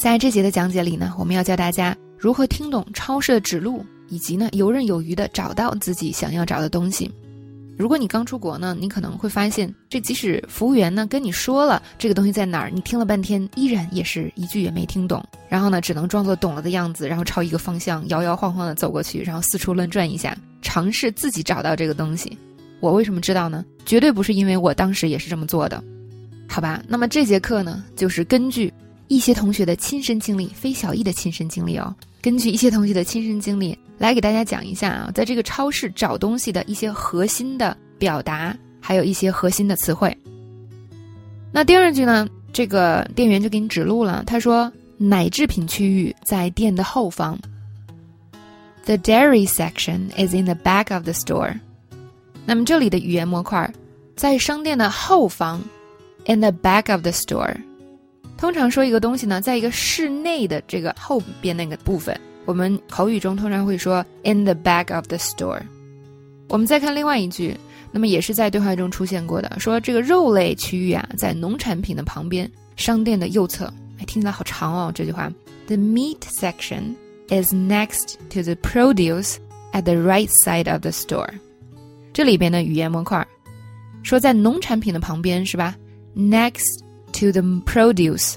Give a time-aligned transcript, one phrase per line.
[0.00, 7.12] 在这节的讲解里呢，我们要教大家如何听懂超市的指路，以及呢游刃有余的找到自己想要找的东西。
[7.76, 15.22] 如果你刚出国呢，你可能会发现，这即使服务员呢跟你说了这个东西在哪儿，你听了半天依然也是一句也没听懂。
[15.50, 22.38] 然后呢，只能装作懂了的样子，然后朝一个方向摇摇晃晃的走过去，然后四处乱转一下，尝试自己找到这个东西。
[22.80, 23.62] 我为什么知道呢？
[23.84, 25.84] 绝对不是因为我当时也是这么做的，
[26.48, 26.82] 好吧？
[26.88, 28.72] 那么这节课呢，就是根据
[29.10, 33.76] 一些同学的亲身经历，非小易的亲身经历哦，根据一些同学的亲身经历。
[33.98, 40.16] 来给大家讲一下啊，在这个超市找东西的一些核心的表达，还有一些核心的词汇。
[41.52, 47.36] 那第二句呢，这个店员就给你指路了，他说奶制品区域在店的后方。
[48.86, 51.58] The dairy section is in the back of the store。
[52.46, 53.70] 那么这里的语言模块，
[54.16, 55.60] 在商店的后方
[56.26, 57.54] ，in the back of the store。
[58.40, 62.18] 通常说一个东西呢，在一个室内的这个后边那个部分。
[62.46, 65.60] 我们口语中通常会说 in the back of the store。
[66.48, 67.54] 我们再看另外一句，
[67.92, 73.66] 那么也是在对话中出现过的，说这个肉类区域啊，在农产品的旁边，商店的右侧。
[73.98, 75.30] 哎，听起来好长哦，这句话。
[75.66, 76.94] The meat section
[77.28, 79.36] is next to the produce
[79.72, 81.28] at the right side of the store。
[82.14, 83.24] 这里边的语言模块，
[84.02, 85.76] 说在农产品的旁边是吧
[86.16, 86.80] ？Next
[87.20, 88.34] to the produce。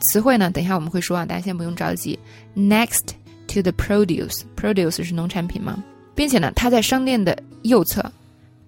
[0.00, 2.18] 词汇呢，等一下我们会说啊，大家先不用着急。
[2.56, 3.14] Next。
[3.46, 5.84] to the produce，produce 是农产品吗？
[6.14, 8.00] 并且呢，它在商店的右侧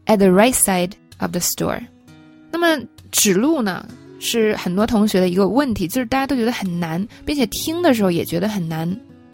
[0.04, 1.80] ，at the right side of the store。
[2.52, 3.88] 那么指路呢，
[4.20, 8.88] 是很多同学的一个问题，就是大家都觉得很难，并且听的时候也觉得很难。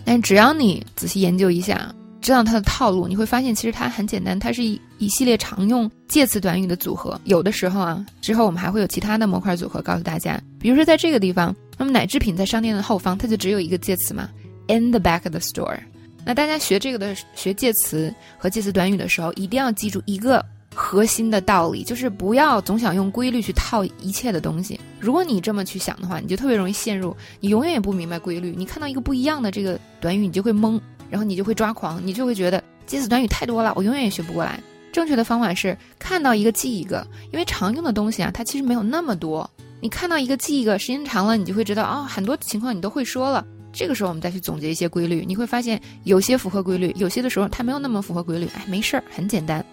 [0.04, 7.20] 但只要你仔细研究一下，知道它的套路，你会发现其实它很简单，它是一一系列常用介词短语的组合。
[7.24, 10.40] 有的时候啊，之后我们还会有其他的模块组合告诉大家。
[10.60, 14.28] 比如说在这个地方，那么奶制品在商店的后方，它就只有一个介词嘛。
[14.68, 15.76] In the back of the store，
[16.24, 24.78] 那大家学这个的学介词和介词短语的时候，一定要记住一个核心的道理，就是不要总想用规律去套一切的东西。
[25.00, 28.54] 如果你这么去想的话，你就特别容易陷入，你永远也不明白规律。
[28.56, 34.60] 你看到一个不一样的这个短语，你就会懵，然后你就会抓狂，你就会觉得介词短语太多了，我永远也学不过来。
[34.92, 39.50] 正确的方法是看到一个记一个，因为常用的东西啊，它其实没有那么多。
[39.80, 43.44] 你看到一个记一个，时间长了，你就会知道啊，很多情况你都会说了。
[43.72, 48.46] 这个时候我们再去总结一些规律，你会发现有些符合规律，有些的时候它没有那么符合规律。
[48.54, 49.64] 哎，没事儿，很简单。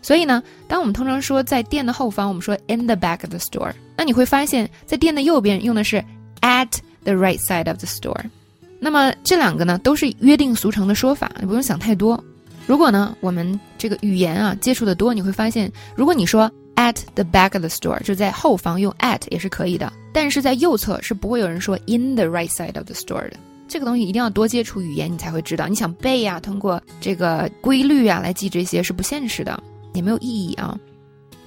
[0.00, 6.02] 所以呢，当我们通常说在店的后方，我们说 in the back of the store，那你会发现在店的右边用的是
[6.40, 6.68] at
[7.02, 8.24] the right side of the store。
[8.78, 12.22] 那么这两个呢都是约定俗成的说法，你不用想太多。
[12.68, 23.26] 如果呢我们这个语言啊接触的多，你会发现，如果你说 at the back of the store，就在后方用 at 也是可以的，但是在右侧是不会有人说 in the right side of the store
[23.30, 23.38] 的。
[23.66, 25.66] 这个东西一定要多接触语言，你才会知道。
[25.66, 29.62] 你想背呀，通过这个规律啊来记这些是不现实的，
[29.94, 30.78] 也没有意义啊。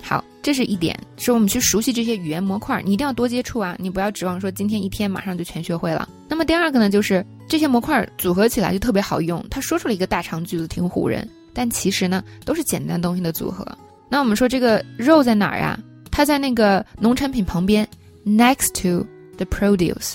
[0.02, 3.76] 好，这是一点，是我们去熟悉这些语言模块，你一定要多接触啊。
[3.78, 6.09] 你不要指望说今天一天马上就全学会了。
[6.28, 9.46] 那么第二个呢，就是这些模块组合起来就特别好用。
[9.50, 13.68] 他说出了一个大长句子，挺唬人，但其实呢都是简单东西的组合。
[14.08, 15.78] 那我们说这个肉在哪儿呀？
[16.10, 17.86] 它在那个农产品旁边
[18.26, 20.14] ，next to the produce。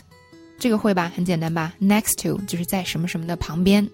[0.58, 3.86] 这个会吧，很简单吧？Next to 就是在什么什么的旁边，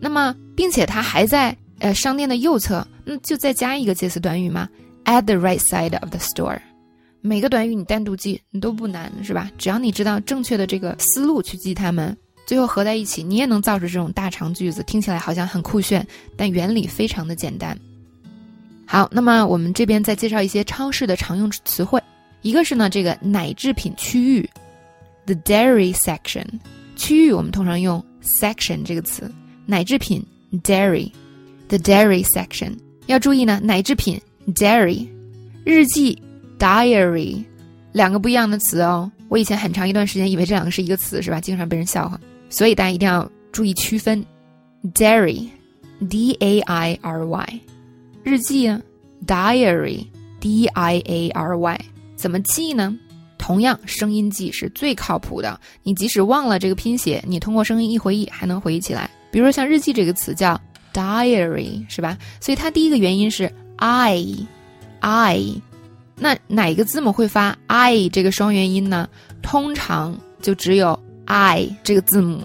[0.00, 4.66] 那么并且它还在呃商店的右侧，那就再加一个介词短语嘛
[5.04, 6.58] ，at the right side of the store。
[7.20, 9.50] 每个短语你单独记你都不难是吧？
[9.58, 17.76] 只要你知道正确的这个思路去记它们，最后合在一起，你也能造出这种大长句子，听起来好像很酷炫，但原理非常的简单。
[18.86, 22.00] 好，那么我们这边再介绍一些超市的常用词汇，
[22.42, 24.48] 一个是呢这个奶制品区域。
[25.26, 26.46] The dairy section
[26.94, 29.28] 区域，我们通常用 section 这个词。
[29.66, 30.24] 奶制品
[30.62, 32.76] dairy，the dairy section
[33.06, 34.20] 要注意呢，奶制品
[34.54, 35.04] dairy，
[35.64, 36.16] 日记
[36.60, 37.44] diary
[37.90, 39.10] 两个不一样的词哦。
[39.28, 41.40] 我以前很长一段时间以为这两个是一个词，是吧？
[41.40, 42.20] 经常被人笑话，
[42.56, 44.24] 所以大家一定要注意区分。
[44.94, 47.60] dairy，d a i r y，
[48.22, 48.80] 日记啊
[49.26, 51.80] ，diary，d i a r y，
[52.14, 52.96] 怎么记呢？
[53.36, 55.60] 同样，声音记是最靠谱的。
[55.82, 59.10] 你即使忘了这个拼写，你通过声音一回忆，还能回忆起来。
[59.30, 60.58] 比如说像日记这个词叫
[60.94, 62.16] diary，是吧？
[62.40, 65.60] 所以它第一个元音是 i，i。
[66.18, 69.06] 那哪个字母会发 i 这个双元音呢？
[69.42, 72.42] 通常就只有 i 这个字母，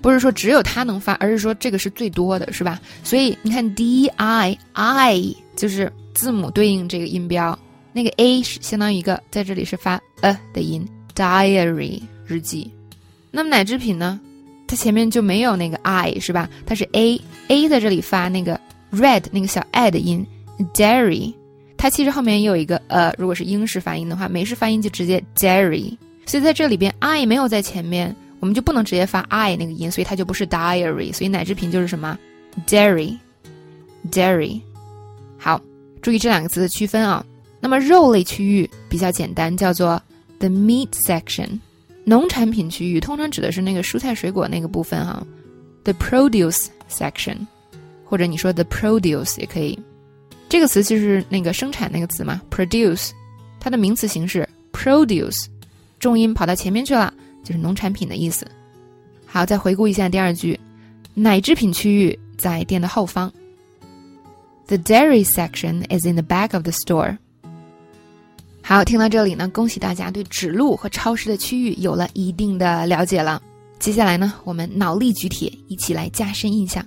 [0.00, 2.80] 不是说只有它能发，而是说这个是最多的，是吧？
[3.02, 7.58] 所以你看 d i i 就是字母对应这个音标。
[7.92, 12.70] 那个 a 是相当于一个，在这里是发呃的音，diary 日记。
[13.30, 14.20] 那么奶制品呢，
[14.68, 16.48] 它前面就没有那个 i 是吧？
[16.64, 18.60] 它是 a a 在这里发那个
[18.92, 20.24] red 那个小 i 的音
[20.74, 21.32] ，dairy。
[21.76, 25.96] 它其实后面也有一个呃，如果是英式发音的话，美式发音就直接 dairy。
[26.28, 31.10] 所以在这里边 i 没有在前面，我们就不能直接发 i 那个音，所以它就不是 diary。
[31.10, 32.18] 所以奶制品就是什么
[32.66, 34.60] dairy，dairy。
[35.38, 35.58] 好，
[36.02, 37.24] 注意这两个词的区分啊。
[37.60, 40.00] 那么肉类区域比较简单，叫做
[40.38, 41.58] the meat section。
[42.04, 45.26] 农产品区域通常指的是那个蔬菜水果那个部分哈
[45.82, 47.38] ，the produce section，
[48.04, 49.78] 或者你说 the produce 也可以。
[50.48, 53.12] 这个词就是那个生产那个词嘛，produce，
[53.58, 55.46] 它的名词形式 produce，
[55.98, 57.12] 重音跑到前面去了，
[57.42, 58.46] 就是农产品的意思。
[59.26, 60.58] 好，再回顾一下第二句，
[61.14, 63.32] 奶制品区域在店的后方。
[64.66, 67.16] The dairy section is in the back of the store.
[68.62, 73.42] 好，听到这里呢，恭喜大家对指路和超市的区域有了一定的了解了。
[73.78, 76.84] 接下来呢，我们脑力举铁，一起来加深印象。